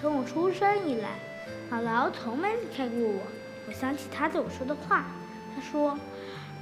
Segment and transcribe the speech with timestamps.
[0.00, 1.10] 从我出生以来，
[1.72, 3.20] 姥姥从没离开过我。
[3.66, 5.04] 我想起她对我说的话，
[5.54, 5.98] 她说：“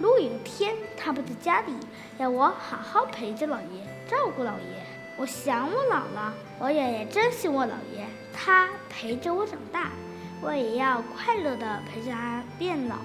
[0.00, 1.72] 如果有一天她不在家里，
[2.18, 4.86] 要我好好陪着姥爷，照顾姥爷。”
[5.18, 8.04] 我想我姥姥，我也珍惜我姥爷，
[8.34, 9.90] 他陪着我长大，
[10.42, 12.96] 我也要快乐的陪着他变老。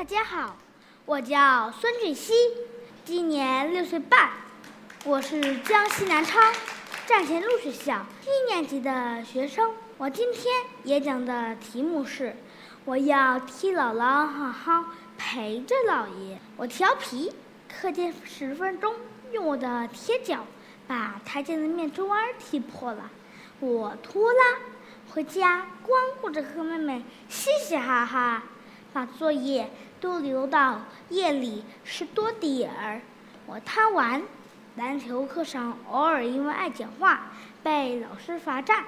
[0.00, 0.56] 大家好，
[1.04, 2.32] 我叫孙俊熙，
[3.04, 4.30] 今年六岁半，
[5.04, 6.42] 我是江西南昌
[7.06, 9.74] 站前路学校一年级的学生。
[9.98, 12.34] 我今天演讲的题目是：
[12.86, 14.86] 我要替姥姥好好
[15.18, 16.38] 陪着姥爷。
[16.56, 17.34] 我调皮，
[17.68, 18.94] 课间十分钟
[19.32, 20.46] 用我的铁脚
[20.88, 23.10] 把台阶的面砖踢破了。
[23.58, 24.56] 我拖拉
[25.10, 28.44] 回家，光顾着和妹妹嘻嘻哈哈，
[28.92, 29.70] 把作业。
[30.00, 33.02] 都留到夜里十多点儿。
[33.44, 34.22] 我贪玩，
[34.76, 38.84] 篮球课上偶尔因为爱讲话被老师罚站。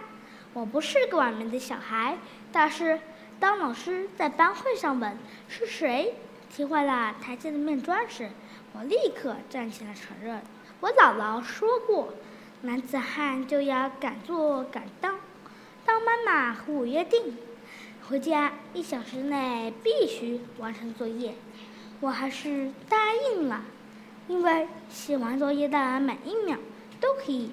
[0.55, 2.17] 我不是个完美的小孩，
[2.51, 2.99] 但是
[3.39, 5.19] 当老师在班会上问
[5.51, 6.15] 是谁
[6.51, 8.31] 踢坏了台阶的面砖时，
[8.73, 10.41] 我立刻站起来承认。
[10.81, 12.15] 我姥姥说过，
[12.63, 15.17] 男子汉就要敢做敢当。
[15.85, 17.37] 当妈妈和我约定。
[18.09, 21.35] 回家一小时内必须完成作业，
[22.01, 23.63] 我还是答应了，
[24.27, 26.59] 因为写完作业的每一秒
[27.01, 27.51] 都可以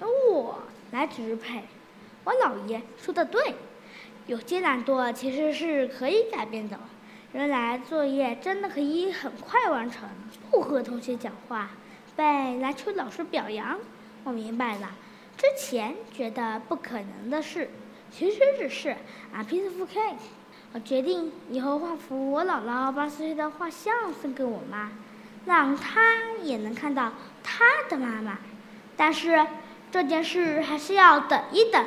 [0.00, 1.64] 由我来支配。
[2.24, 3.54] 我姥爷说的对，
[4.26, 6.80] 有些懒惰其实是可以改变的。
[7.34, 10.08] 原来作业真的可以很快完成，
[10.50, 11.70] 不和同学讲话，
[12.16, 13.78] 被篮球老师表扬。
[14.24, 14.90] 我明白了，
[15.36, 17.68] 之前觉得不可能的事。
[18.14, 18.90] 其实只是
[19.34, 20.16] a piece of cake。
[20.74, 24.90] 我决定以后画幅我姥姥八十岁的画像送给我妈，
[25.46, 26.00] 让她
[26.42, 27.12] 也能看到
[27.42, 28.38] 她的妈妈。
[28.96, 29.46] 但是
[29.90, 31.84] 这件事还是要等一等，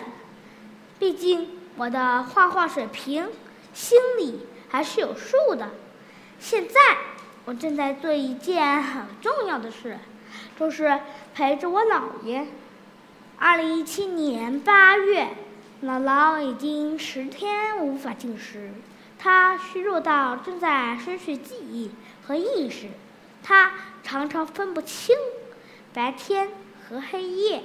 [0.99, 3.27] 毕竟我的画画水平
[3.73, 5.69] 心里还是有数的。
[6.39, 6.79] 现在
[7.45, 9.97] 我正在做一件很重要的事，
[10.59, 10.99] 就是
[11.33, 12.45] 陪着我姥爷。
[13.37, 15.27] 二零一七年八月。
[15.85, 18.71] 姥姥已经十天无法进食，
[19.19, 21.91] 她虚弱到正在失去记忆
[22.25, 22.87] 和意识，
[23.43, 25.15] 她常常分不清
[25.93, 26.49] 白天
[26.89, 27.61] 和黑夜，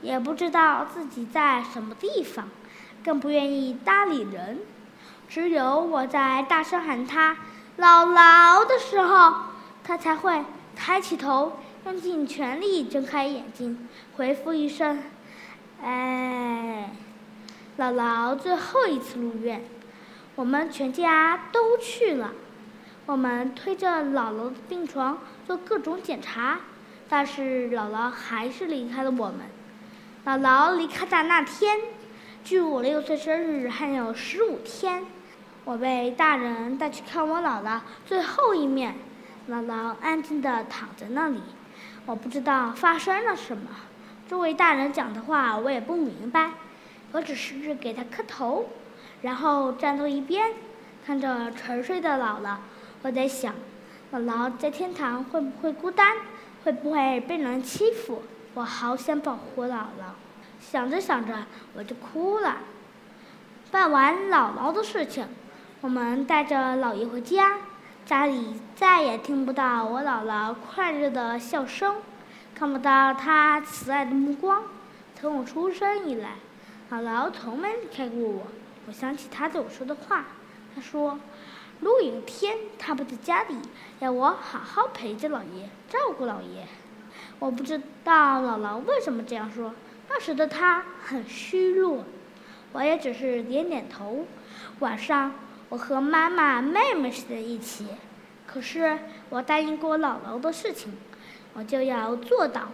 [0.00, 2.48] 也不知道自己在什么地方，
[3.04, 4.60] 更不愿意搭理人。
[5.28, 7.38] 只有我在大声喊她
[7.76, 9.34] “姥姥”的时候，
[9.82, 10.44] 她才会
[10.76, 11.54] 抬起头，
[11.86, 15.02] 用尽全力睁开眼睛，回复一声
[15.82, 16.88] ：“哎。”
[17.78, 19.62] 姥姥最后一次入院，
[20.34, 22.32] 我们全家都去了。
[23.06, 26.58] 我们推着姥姥的病床做各种检查，
[27.08, 29.42] 但是姥姥还是离开了我们。
[30.26, 31.78] 姥姥离开的那天，
[32.42, 35.04] 距我六岁生日还有十五天。
[35.64, 38.96] 我被大人带去看我姥姥最后一面，
[39.48, 41.40] 姥姥安静地躺在那里。
[42.06, 43.70] 我不知道发生了什么，
[44.28, 46.50] 周围大人讲的话我也不明白。
[47.12, 48.66] 我只是给他磕头，
[49.22, 50.52] 然后站到一边，
[51.06, 52.56] 看着沉睡的姥姥。
[53.02, 53.54] 我在想，
[54.12, 56.16] 姥姥在天堂会不会孤单？
[56.64, 58.22] 会不会被人欺负？
[58.54, 60.12] 我好想保护姥姥。
[60.60, 62.58] 想着想着，我就哭了。
[63.70, 65.26] 办完姥姥的事情，
[65.80, 67.58] 我们带着姥爷回家。
[68.04, 71.96] 家里再也听不到我姥姥快乐的笑声，
[72.54, 74.62] 看不到她慈爱的目光。
[75.14, 76.32] 从我出生以来。
[76.90, 78.46] 姥姥从没离开过我。
[78.86, 80.24] 我想起她对我说的话，
[80.74, 81.18] 她说
[81.80, 83.56] ：“如果有一天她不在家里，
[84.00, 86.66] 要我好好陪着姥爷，照顾姥爷。”
[87.38, 89.74] 我不知道姥姥为什么这样说。
[90.08, 92.04] 那时的她很虚弱，
[92.72, 94.24] 我也只是点点头。
[94.78, 95.34] 晚上，
[95.68, 97.86] 我和妈妈、妹妹睡在一起。
[98.46, 98.98] 可是
[99.28, 100.96] 我答应过姥姥的事情，
[101.52, 102.70] 我就要做到。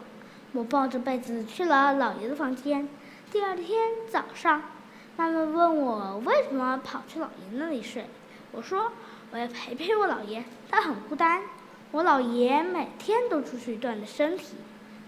[0.53, 2.89] 我抱着被子去了姥爷的房间。
[3.35, 4.63] 第二天早上，
[5.17, 8.07] 妈妈问我为什么跑去姥爷那里睡。
[8.53, 8.93] 我说
[9.33, 11.43] 我要陪陪我姥爷，他很孤单。
[11.91, 14.55] 我姥爷每天都出去锻炼身体，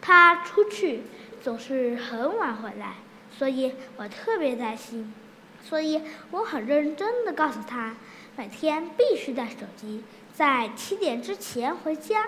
[0.00, 1.02] 他出去
[1.40, 2.94] 总是很晚回来，
[3.38, 5.14] 所以我特别担心。
[5.62, 6.02] 所以
[6.32, 7.94] 我很认真地告诉他，
[8.37, 10.02] 每天必须带手机，
[10.34, 12.26] 在七点之前回家。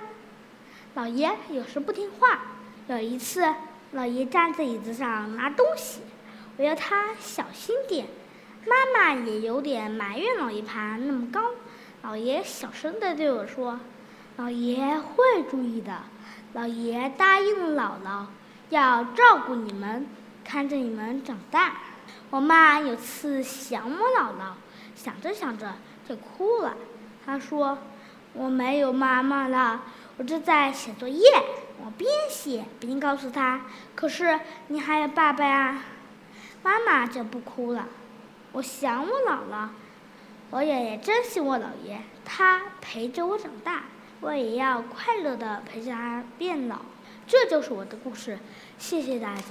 [0.94, 2.42] 姥爷有时不听话，
[2.86, 3.52] 有一次，
[3.92, 6.02] 老爷站在椅子上拿东西，
[6.58, 8.06] 我要他小心点。
[8.66, 11.40] 妈妈也有点埋怨老爷爬那么高，
[12.02, 13.80] 老爷小声地对我说
[14.36, 16.02] ：“老爷会注意的，
[16.52, 18.26] 老爷答应姥姥，
[18.68, 20.06] 要照顾你们，
[20.44, 21.72] 看着你们长大。”
[22.30, 24.52] 我妈有次想我姥姥，
[24.94, 25.76] 想着想着
[26.06, 26.76] 就哭了。
[27.24, 27.78] 她说
[28.34, 29.82] ：“我没有妈妈了，
[30.18, 31.22] 我正在写作业，
[31.84, 33.62] 我边写边告诉他。
[33.94, 35.82] 可是你还有爸爸呀。”
[36.60, 37.86] 妈妈就不哭了。
[38.50, 39.68] 我想我姥姥，
[40.50, 43.84] 我也珍惜我姥爷，他陪着我长大，
[44.20, 46.80] 我也要快乐的陪着他变老。
[47.28, 48.38] 这就是我的故事，
[48.76, 49.42] 谢谢大家。